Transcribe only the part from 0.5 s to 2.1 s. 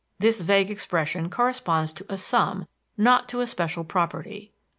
expression corresponds to